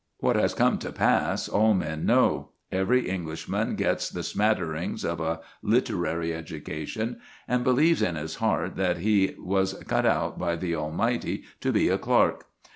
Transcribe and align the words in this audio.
What 0.17 0.35
has 0.35 0.55
come 0.55 0.79
to 0.79 0.91
pass 0.91 1.47
all 1.47 1.75
men 1.75 2.07
know. 2.07 2.49
Every 2.71 3.07
Englishman 3.07 3.75
gets 3.75 4.09
the 4.09 4.23
smatterings 4.23 5.05
of 5.05 5.19
a 5.19 5.41
literary 5.61 6.33
education, 6.33 7.19
and 7.47 7.63
believes 7.63 8.01
in 8.01 8.15
his 8.15 8.37
heart 8.37 8.77
that 8.77 8.97
he 8.97 9.35
was 9.37 9.75
cut 9.83 10.07
out 10.07 10.39
by 10.39 10.55
the 10.55 10.73
Almighty 10.73 11.43
to 11.59 11.71
be 11.71 11.87
a 11.87 11.99
clerk. 11.99 12.47